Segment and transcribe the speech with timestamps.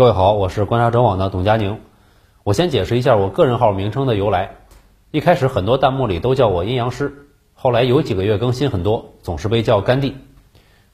[0.00, 1.78] 各位好，我是观察者网的董佳宁。
[2.42, 4.52] 我先解释一下我个人号名称的由来。
[5.10, 10.16] 一开始很多弹幕里都叫我阴阳师，后来有几个月更新很多，总是被叫甘地。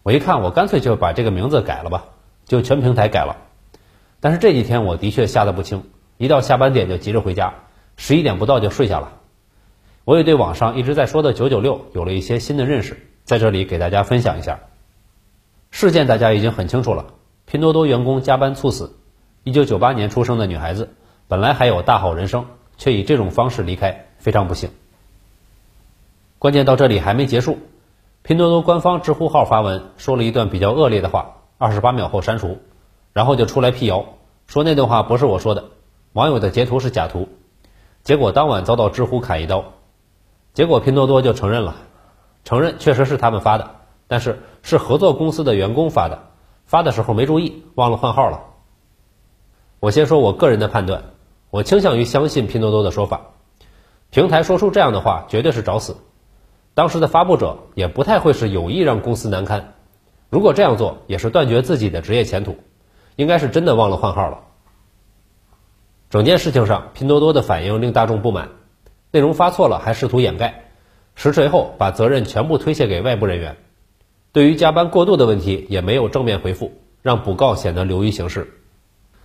[0.03, 2.07] 我一看，我干脆就把这个名字改了吧，
[2.47, 3.37] 就全平台改了。
[4.19, 5.85] 但是这几天我的确吓得不轻，
[6.17, 7.55] 一到下班点就急着回家，
[7.97, 9.13] 十一点不到就睡下了。
[10.05, 14.59] 我也对网上一直在说的九九六有了一些新的认识，在这里给大家分享一下。
[15.71, 17.07] 事件大家已经很清楚了。
[17.57, 18.97] 拼多多员工加班猝死，
[19.43, 20.91] 一九九八年出生的女孩子，
[21.27, 22.45] 本来还有大好人生，
[22.77, 24.69] 却以这种方式离开，非常不幸。
[26.39, 27.57] 关键到这里还没结束，
[28.23, 32.59] 拼多多官方知乎号发文说了一段比较恶劣的话，二十八秒后删除，
[33.15, 34.05] 然后就出来辟谣，
[34.47, 35.65] 说那段话不是我说的，
[36.13, 37.27] 网友的截图是假图，
[38.03, 39.65] 结果当晚遭到知乎砍一刀，
[40.53, 41.77] 结果拼多多就承认了，
[42.45, 43.77] 承认确实是他们发的，
[44.09, 46.25] 但是是合作公司的员工发的。
[46.67, 48.43] 发的时候没注意，忘了换号了。
[49.81, 51.05] 我先说我个人的判断，
[51.51, 53.21] 我倾向于相信拼多多的说法。
[54.11, 55.97] 平台说出这样的话，绝对是找死。
[56.75, 59.75] 当时的发布者也不太会是有意让公司难堪。
[60.29, 62.57] 如果这样做，也是断绝自己的职业前途。
[63.15, 64.41] 应该是真的忘了换号了。
[66.11, 68.51] 整件事情上，拼多多的反应令大众不满，
[69.11, 70.65] 内容发错了还试图掩盖，
[71.15, 73.57] 实锤后把责任全部推卸给外部人员。
[74.37, 78.53] 对于加班过度的问题也没有正面回复，让补告显得流于形式。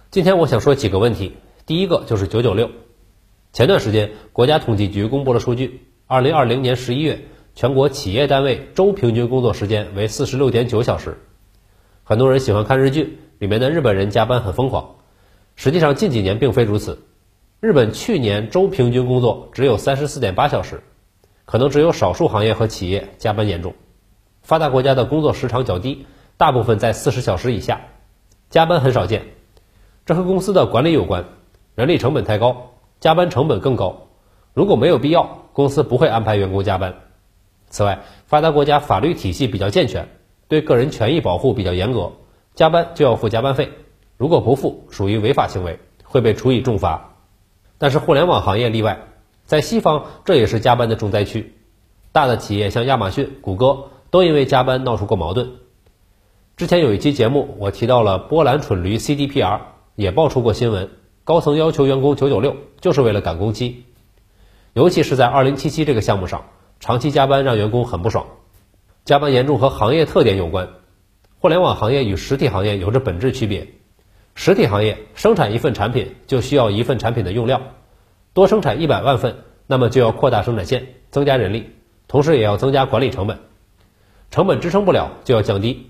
[0.10, 2.72] 今天我想说几个问题，第一个就是九九六。
[3.52, 11.18] 前段时间，国家统计局公布了数据，二零二零年十一月，全国企业单位周平均工作时间为四十六点九小时。
[12.06, 14.96] 很多人喜欢看日剧，里面的日本人加班很疯狂，
[15.58, 17.00] 实际上近几年并非如此。
[17.60, 20.82] 日本去年周平均工作只有三十四点八小时，
[21.44, 23.74] 可能只有少数行业和企业加班严重。
[24.42, 26.06] 发达国家的工作时长较低，
[26.38, 27.82] 大部分在四十小时以下，
[28.50, 29.24] 加班很少见。
[30.06, 31.26] 这和公司的管理有关，
[31.76, 34.08] 人力成本太高，加班成本更高。
[34.54, 36.96] 如果没有必要，公司不会安排员工加班。
[37.70, 40.10] 此外，发达国家法律体系比较健全，
[40.48, 42.14] 对个人权益保护比较严格，
[42.56, 43.70] 加班就要付加班费，
[44.18, 47.12] 如果不付，属于违法行为，会被处以重罚。
[47.78, 49.00] 但是互联网行业例外，
[49.46, 51.54] 在西方这也是加班的重灾区，
[52.12, 53.86] 大的企业像亚马逊、谷歌。
[54.12, 55.54] 都因为加班闹出过矛盾。
[56.58, 59.62] 之前有一期节目，我提到了波兰蠢驴 CDPR，
[59.96, 60.90] 也爆出过新闻，
[61.24, 63.86] 高层要求员工九九六，就是为了赶工期。
[64.74, 66.44] 尤其是在二零七七这个项目上，
[66.82, 68.28] 长期加班让员工很不爽。
[69.06, 70.68] 加班严重和行业特点有关，
[71.40, 73.70] 互联网行业与实体行业有着本质区别。
[74.36, 77.62] 实体行业生产一份产品就需要一份产品的用料，
[78.34, 81.70] 多生产一百万份，那么就要扩大生产线，增加人力，
[82.08, 83.40] 同时也要增加管理成本。
[84.32, 85.88] 成本支撑不了就要降低，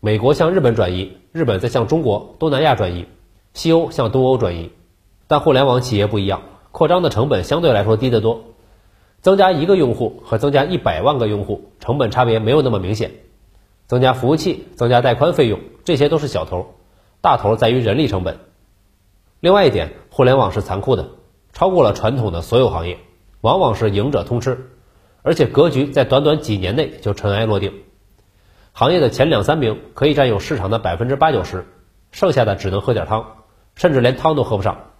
[0.00, 3.04] 美国向日本转移，日本再向中国、东南亚转移，
[3.52, 4.70] 西欧向东欧转移。
[5.26, 8.44] 但互联网企业不一样，扩张的成本相对来说低得多，
[9.20, 13.10] 增加一个用户和增加一百万个用户，成本差别没有那么明显。
[13.86, 16.76] 增加服务器、增加带宽费用，这些都是小头，
[17.20, 18.38] 大头在于人力成本。
[19.40, 21.10] 另外一点，互联网是残酷的，
[21.52, 22.96] 超过了传统的所有行业，
[23.42, 24.70] 往往是赢者通吃。
[25.22, 27.72] 而且格局在短短几年内就尘埃落定，
[28.72, 31.64] 行业的前两三名可以占有市场的百分之八九十，
[32.10, 33.24] 剩下的只能喝点汤，
[33.76, 34.90] 甚至连汤都喝不上。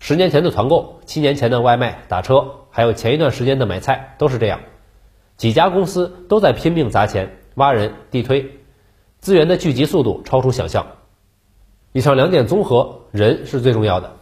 [0.00, 4.60] 十年前的团购，七年前的外卖打车，还有前一段时间的买菜，都是这样。
[5.36, 8.58] 几家公司都在拼命砸钱挖人地推，
[9.20, 10.86] 资源的聚集速度超出想象。
[11.92, 14.16] 以上两点综合，人是最重要的，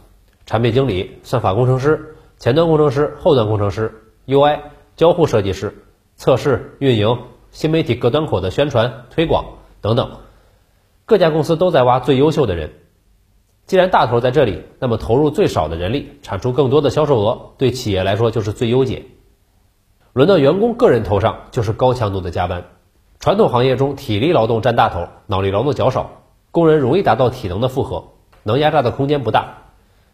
[0.45, 4.59] 产品经理、算法工程师、前端工程师、后端工程师、UI。
[4.99, 5.85] 交互设计师、
[6.17, 7.19] 测试、运营、
[7.51, 9.45] 新媒体各端口的宣传推广
[9.79, 10.17] 等等，
[11.05, 12.73] 各家公司都在挖最优秀的人。
[13.65, 19.05] 既然大头在这里，那么投入最少的人力，产出更多的销售额，对企业来说就是最优解。
[20.11, 22.65] 轮到员工个人头上，就是高强度的加班。
[23.21, 28.09] 传统行业中，体力劳动占大头，脑力劳动较少，工人容易达到体能的负荷，
[28.43, 29.59] 能压榨的空间不大。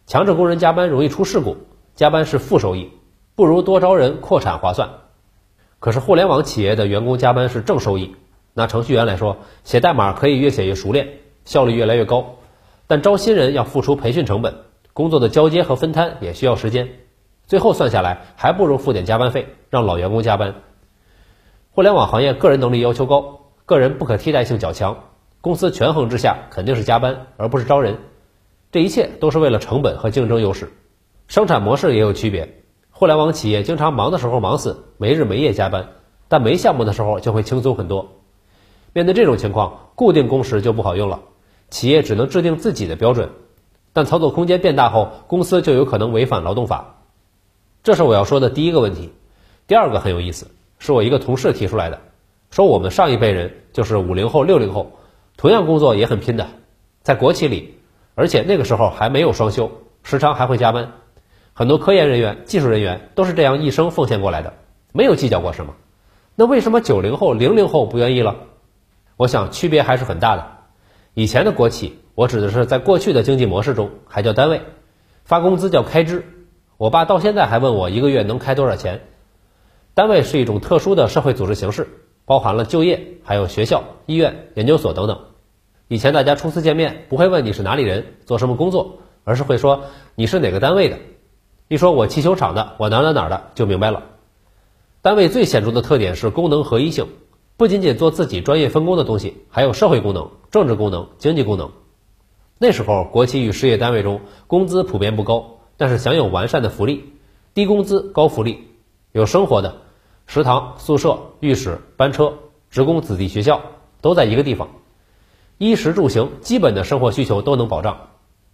[0.06, 1.57] 强制工人加班容易出事故，
[1.95, 2.92] 加班是负收益。
[3.37, 4.91] 不如多招人扩产划算，
[5.81, 8.15] 可是互联网企业的员工加班是正收益。
[8.53, 11.09] 拿程序员来说，写代码可以越写越熟练，
[11.43, 12.37] 效率越来越高，
[12.87, 14.55] 但招新人要付出培训成本，
[14.93, 16.91] 工作的交接和分摊也需要时间，
[17.45, 20.55] 最后算下来还不如付点加班费，让老员工加班。
[21.71, 25.09] 互联网行业个人能力要求高，个人不可替代性较强，
[25.41, 27.97] 公司权衡之下肯定是加班而不是招人，
[28.71, 30.71] 这一切都是为了成本和竞争优势，
[31.27, 32.61] 生产模式也有区别。
[32.97, 35.89] 互联网企业经常忙的时候忙死，没日没夜加班，
[36.30, 38.07] 但没项目的时候就会轻松很多。
[38.94, 41.19] 面对这种情况，固定工时就不好用了，
[41.69, 43.31] 企业只能制定自己的标准，
[43.92, 46.95] 但操作空间变大后，公司就有可能违反劳动法。
[47.83, 49.12] 这是我要说的第一个问题。
[49.68, 50.47] 第二个很有意思，
[50.80, 52.00] 是我一个同事提出来的，
[52.50, 54.94] 说我们上一辈人就是五零后、六零后，
[55.36, 56.47] 同样工作也很拼的，
[57.03, 57.77] 在国企里，
[58.15, 59.69] 而且那个时候还没有双休，
[60.01, 60.94] 时常还会加班。
[61.57, 64.56] 很多科研人员、技术人员都是这样一生奉献过来的，
[64.92, 65.75] 没有计较过什么。
[66.36, 68.36] 那为什么九零后、零零后不愿意了？
[69.16, 70.46] 我想区别还是很大的。
[71.13, 74.63] 以前的国企，我指的是在过去的经济模式中还叫单位，
[75.24, 76.25] 发工资叫开支。
[76.75, 79.04] 我爸到现在还问我一个月能开多少钱。
[79.94, 81.88] 单位是一种特殊的社会组织形式，
[82.25, 85.22] 包含了就业，还有学校、医院、研究所等等。
[85.88, 89.86] 以前大家初次见面不会问你是哪里人、做什么工作，而是会说
[90.16, 90.98] 你是哪个单位的。
[91.67, 94.03] 一说我汽修厂的，我哪哪哪的，就明白了。
[95.01, 97.07] 单位最显著的特点是功能合一性，
[97.57, 101.71] 不仅仅做自己专业分工的东西，还有社会功能、政治功能、经济功能。
[102.59, 107.13] 那时候国企与事业单位中工资普遍不高，但是享有完善的福利，
[107.56, 108.68] 低工资高福利，
[109.11, 109.77] 有生活的
[110.27, 112.33] 食堂、宿舍、浴室、班车，
[112.69, 113.61] 职工子弟学校
[114.01, 114.69] 都在一个地方，
[115.57, 118.09] 衣食住行基本的生活需求都能保障，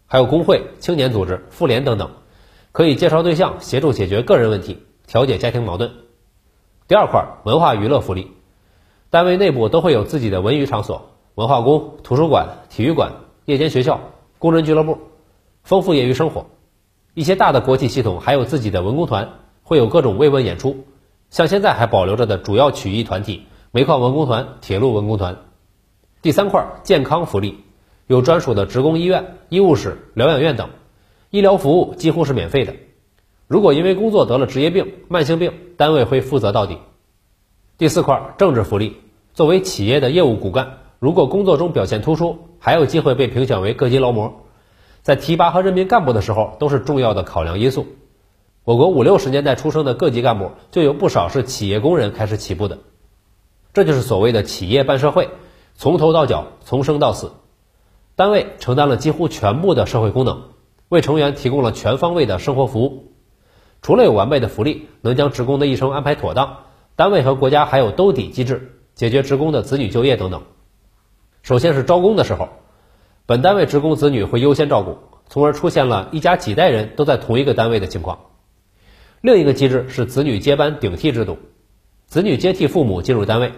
[0.07, 2.09] 还有工会、青年组织、妇联等等，
[2.71, 5.91] 可以介绍对象，协助解决个人问题，调解家庭矛盾。
[6.87, 8.31] 第二块文化娱乐福利，
[9.09, 13.11] 单位内部都会有自己的文娱场所，文化宫、图书馆、体育馆、
[13.45, 13.99] 夜间学校、
[14.39, 14.97] 工人俱乐部，
[15.63, 16.45] 丰富业余生活。
[17.13, 19.29] 一些大的国企系统还有自己的文工团，
[19.63, 20.85] 会有各种慰问演出，
[21.29, 25.37] 像现在还保留着的主要曲艺团体煤矿文工团、铁路文工团。
[26.21, 27.65] 第三块健康福利，
[28.07, 30.69] 有专属的职工医院、医务室、疗养院等，
[31.31, 32.75] 医疗服务几乎是免费的。
[33.47, 36.77] 如果因为工作得了职业病、慢性病，单位会负责到底。
[37.77, 38.97] 第四块政治福利，
[39.33, 44.43] 作为企业的业务骨干，如果工作中表现突出，还有机会被评选为各级劳模，
[45.03, 47.87] 在提拔和任命干部的时候都是重要的考量因素。
[48.65, 52.79] 我国五六十年代出生的各级干部就有不少是企业工人开始起步的，
[53.73, 55.29] 这就是所谓的企业办社会，
[55.75, 57.31] 从头到脚，从生到死，
[58.17, 60.43] 单位承担了几乎全部的社会功能，
[60.91, 63.13] 为成员提供了全方位的生活服务。
[63.81, 66.65] 除了有完备的福利，能将职工的一生安排妥当，
[66.97, 70.43] 单位和国家还有兜底机制，解决职工的子女就业等等。
[71.43, 72.49] 首先是招工的时候，
[73.25, 74.97] 本单位职工子女会优先照顾，
[75.29, 78.19] 从而出现了一家几代人都在同一个单位的情况。
[79.21, 81.37] 另一个机制是子女接班顶替制度，
[82.05, 83.53] 子女接替父母进入单位。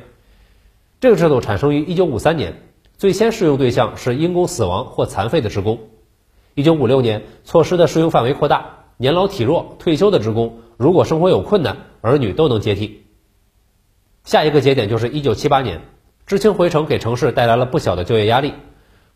[1.02, 2.62] 这个制度产生于1953年，
[2.96, 5.80] 最先适用对象是因公死亡或残废的职工。
[6.56, 8.86] 1956年，措施的适用范围扩大。
[8.98, 13.06] 年老体弱、退休的职工，如果生活有困难，儿女都能接替。
[14.24, 15.82] 下一个节点就是一九七八年，
[16.28, 18.54] 知青回城给城市带来了不小的就业压力。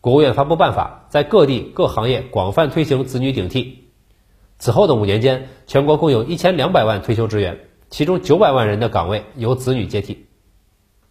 [0.01, 3.85] 国务院发布办法，在各地各行业广泛推行子女顶替。
[4.57, 7.59] 此后的五年间，全国共有一千两百万退休职员，
[7.89, 10.25] 其中九百万人的岗位由子女接替。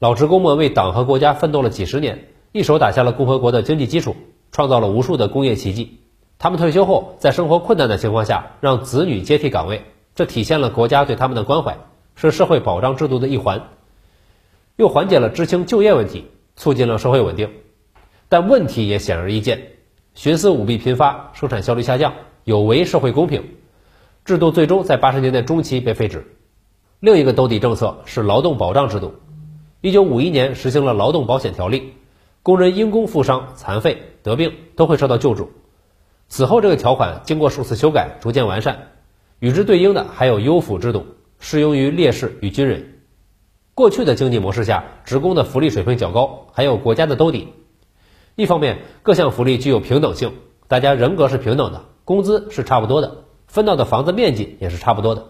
[0.00, 4.16] 老职工们为党和国家奋斗了几十年，一手打下了共和国的经济基础，
[4.50, 6.00] 创造了无数的工业奇迹。
[6.38, 9.84] 他们退休后，在生活困难的情况下，让子女接替岗位，
[10.14, 11.78] 这体现了国家对他们的关怀，
[12.14, 13.68] 是社会保障制度的一环，
[14.76, 17.50] 又缓解了知青就业问题，促进了社会稳定。
[18.28, 19.62] 但问题也显而易见：
[20.14, 22.12] 徇私舞弊频发，生产效率下降，
[22.44, 23.42] 有违社会公平。
[24.24, 26.26] 制度最终在八十年代中期被废止。
[27.00, 29.14] 另一个兜底政策是劳动保障制度。
[29.80, 31.94] 一九五一年实行了劳动保险条例，
[32.42, 35.50] 工人因公负伤、残废、得病都会受到救助。
[36.28, 38.88] 此后，这个条款经过数次修改，逐渐完善。
[39.38, 41.06] 与之对应的还有优抚制度，
[41.38, 42.94] 适用于烈士与军人。
[43.74, 47.52] 过去的经济模式下，职工的福利水平较高，还有国家的兜底。
[48.34, 50.32] 一方面，各项福利具有平等性，
[50.68, 55.26] 大家人格是平等的，工资是差不多的，分到的房子面积也是差不多的。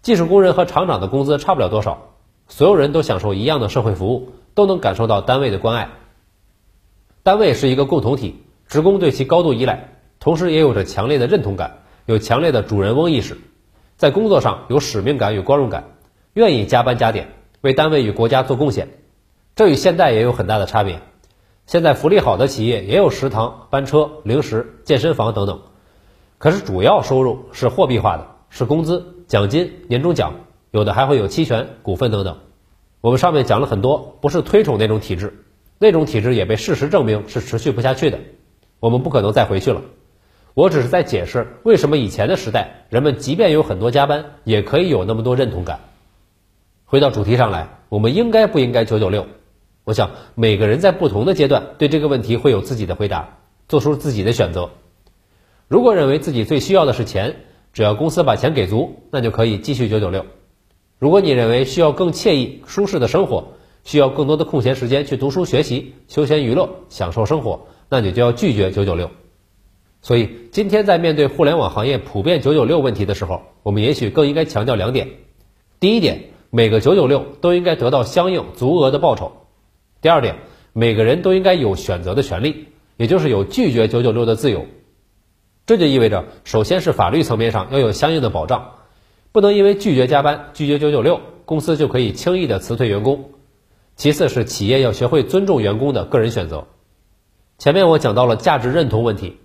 [0.00, 2.14] 技术工人和厂长的工资差不了多少，
[2.46, 5.90] 所有人都享受一样的社会服务，都能感受到单位的关爱。
[7.24, 9.97] 单位是一个共同体，职工对其高度依赖。
[10.28, 13.38] 同时也有着强烈的认同感，有强烈的主人翁意识，
[13.96, 15.84] 在工作上有使命感与光荣感，
[16.34, 17.28] 愿意加班加点，
[17.62, 18.90] 为单位与国家做贡献。
[19.56, 21.00] 这与现在也有很大的差别。
[21.64, 25.62] 现在福利好的企业也有食堂、班车、零食、健身房等等，
[26.36, 30.34] 可是主要收入是货币化的，是工资、奖金、年终奖，
[30.72, 32.36] 有的还会有期权、股份等等。
[33.00, 35.46] 我们上面讲了很多，不是推崇那种体制，
[35.78, 38.18] 那种体制也被事实证明是持续不下去的，
[38.78, 39.80] 我们不可能再回去了。
[40.58, 45.78] 我只是在解释为什么以前的时代，人们即便有很多加班，也可以有那么多认同感。
[46.84, 49.26] 回到主题上来，我们应该不应该九九六？
[49.84, 53.38] 我想每个人在不同的阶段对这个问题会有自己的回答，
[53.68, 54.70] 做出自己的选择。
[55.68, 57.36] 如果认为自己最需要的是钱，
[57.72, 60.26] 只要公司把钱给足，那就可以继续九九六。
[60.98, 63.52] 如果你认为需要更惬意、舒适的生活，
[63.84, 69.08] 需要更多的空闲时间去读书学习、休闲娱乐、享受生活，那你就要拒绝九九六。
[70.00, 75.08] 所以，今天在面对互联网行业普遍九九六问题的时候，我们也许更应该强调两点：
[75.80, 79.32] 第一点，每个九九六都应该得到相应足额的报酬；
[80.00, 80.36] 第二点，
[80.72, 84.66] 每个人都应该有选择的权利，也就是有拒绝九九六的自由。
[85.66, 88.76] 这就意味着，首先是法律层面上要有相应的保障，
[89.32, 93.16] 不能因为拒绝加班、拒绝九九六，公司就可以轻易的辞退员工；
[93.96, 96.68] 其次是企业要学会尊重员工的个人选择。
[97.58, 99.36] 前面我讲到了价值认同问题。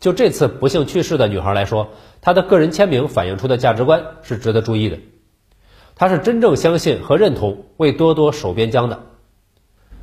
[0.00, 1.90] 就这次不幸去世的女孩来说，
[2.22, 4.98] 她的个人签名反映出的价值观是值得注意的。
[5.94, 9.00] 她是真正相信和认同为多多守边疆的。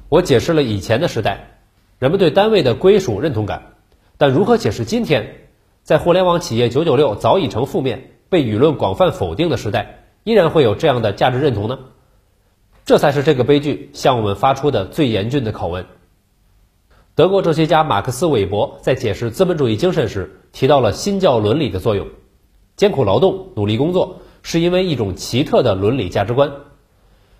[0.08, 1.60] 我解释了以前的时代，
[1.98, 3.74] 人们对单位的归属认同感，
[4.20, 5.48] 但如何解释今天，
[5.82, 11.80] 在互联网企业九九六早已成负面、被舆论广泛否定的时代，依然会有这样的价值认同呢？
[12.86, 15.88] 这才是这个悲剧向我们发出的最严峻的拷问。
[17.18, 22.10] 德国哲学家马克思韦伯在解释资本主义精神时提到了新教伦理的作用。
[22.76, 26.52] 艰苦劳动、努力工作，是因为一种奇特的伦理价值观，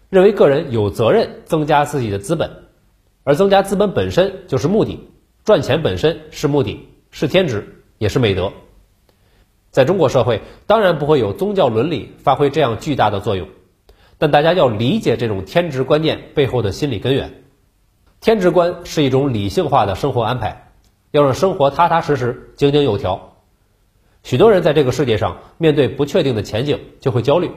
[0.10, 2.50] 认为个人有责任增加自己的资本，
[3.24, 5.00] 而增加资本本身就是目的，
[5.46, 8.52] 赚钱本身是目的，是天职，也是美德。
[9.70, 13.48] 在中国社会，当然不会有宗教伦理发挥这样巨大的作用，
[14.18, 17.44] 但大家要理解这种天职观念背后的心理根源。
[18.20, 20.72] 天职观是一种理性化的生活安排，
[21.12, 23.36] 要让生活踏踏实实、井井有条。
[24.24, 27.52] 许多人在这个世界上面对不确定的前景就会焦虑，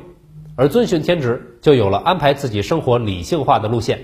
[0.57, 4.01] 而遵循天职就有了安排自己生活理性化的路线。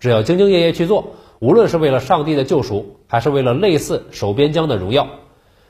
[0.00, 5.06] 只要兢兢业业去做，无论是为了上帝的救赎，还是为了类似守边疆的荣耀，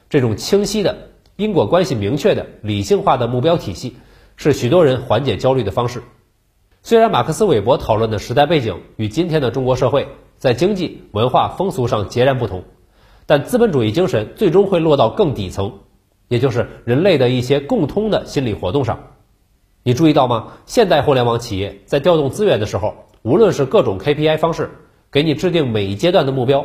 [0.09, 3.97] 这种清晰的因果关系明确的理性化的目标体系，
[4.37, 6.03] 是许多人缓解焦虑的方式。
[6.89, 12.65] 虽然马克思韦伯讨论的时代背景与今天的中国社会在经济、文化、风俗上截然不同，
[13.27, 15.81] 但资本主义精神最终会落到更底层，
[16.29, 19.01] 也就是人类的一些共通的心理活动上。
[19.83, 20.55] 你注意到吗？
[20.65, 24.71] 现代互联网企业在调动资源的时候，无论是各种 KPI 方式，
[25.13, 26.65] 给你制定每一阶段的目标，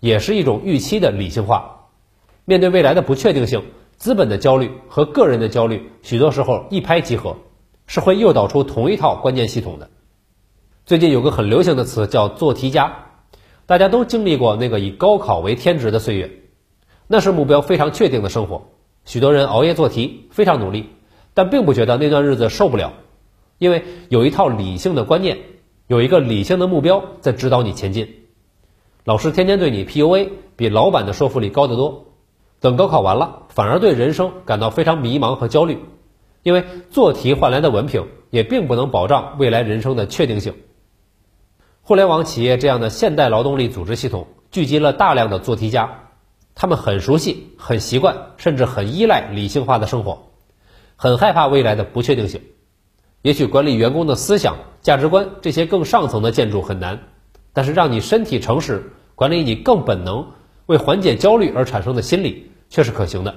[0.00, 1.86] 也是一种预期的理性化。
[2.44, 3.62] 面对未来的不确定性，
[3.96, 7.38] 资本的焦虑和个人的焦虑，许多时候一拍即合。
[7.86, 9.90] 是会诱导出同一套关键系统的。
[10.84, 13.06] 最近有个很流行的词叫“做题家”，
[13.66, 16.30] 大家都经历过那个以高考为天职的岁月，
[17.06, 18.68] 那是目标非常确定的生活。
[19.04, 20.90] 许多人熬夜做题，非常努力，
[21.34, 22.92] 但并不觉得那段日子受不了，
[23.58, 25.38] 因为有一套理性的观念，
[25.86, 28.14] 有一个理性的目标在指导你前进。
[29.04, 32.06] 老师天天对你 PUA，比老板的说服力高得多。
[32.60, 35.78] 等高考完了，反而对人生感到非常迷茫和焦虑。
[36.42, 40.54] 因为做题换来的文凭也并不能保障未来人生的确定性。
[41.82, 46.08] 互联网企业这样的现代劳动力组织系统聚集了大量的做题家，
[46.54, 50.30] 他们很熟悉、很习惯，甚至很依赖理性化的生活，
[50.96, 52.40] 很害怕未来的不确定性。
[53.22, 57.00] 也许管理员工的思想、价值观这些更上层的建筑很难，
[57.52, 60.32] 但是让你身体诚实，管理你更本能、
[60.66, 63.34] 为缓解焦虑而产生的心理，却是可行的。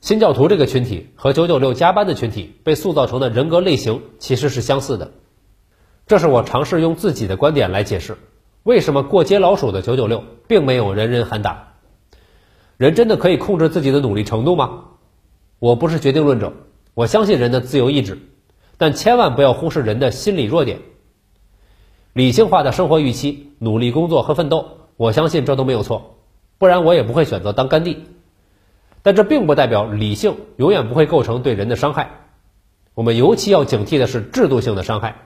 [0.00, 5.12] 新教徒这个群体和九九六加班的群体被塑造成的人格类型其实是相似的，
[6.06, 8.16] 这是我尝试用自己的观点来解释，
[8.62, 11.74] 为什么过街老鼠的九九六并没有人人喊打。
[12.78, 14.84] 人真的可以控制自己的努力程度吗？
[15.58, 16.54] 我不是决定论者，
[16.94, 18.18] 我相信人的自由意志，
[18.78, 20.80] 但千万不要忽视人的心理弱点。
[22.14, 26.16] 理性化的生活预期、努力工作和奋斗，我相信这都没有错，
[26.56, 28.06] 不然我也不会选择当甘地。
[29.02, 32.10] 但这并不代表理性永远不会构成对人的伤害。
[32.94, 35.16] 我们尤其要警惕的是制度性的伤害，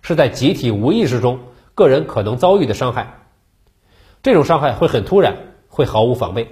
[0.00, 1.40] 是在集体无意识中
[1.74, 3.18] 个人可能遭遇的伤害。
[4.22, 5.36] 这种伤害会很突然，
[5.68, 6.48] 会毫无防备。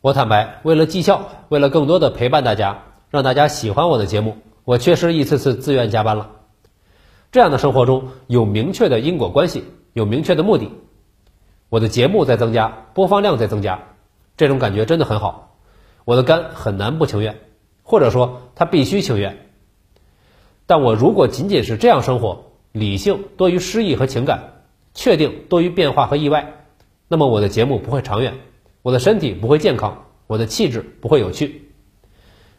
[0.00, 6.30] 我坦白，为了绩效，为了更多的陪伴大家，让大家喜欢我的节目，我确实一次次自愿加班了。
[7.32, 10.70] 这样的生活中有明确的因果关系，有明确的目的。
[11.68, 13.95] 我的节目在增加，播放量在增加。
[14.36, 15.56] 这种感觉真的很好，
[16.04, 17.38] 我的肝很难不情愿，
[17.82, 19.48] 或者说他必须情愿。
[20.66, 26.66] 但我如果仅仅是这样生活，理性多于诗意和情感，确定多于变化和意外，
[27.08, 28.34] 那么我的节目不会长远，
[28.82, 31.70] 我的身体不会健康，我的气质不会有趣。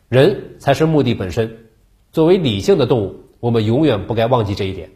[0.10, 1.67] 人才是目的本身，
[2.12, 4.89] 作为理性的动物，我们永远不该忘记这一点。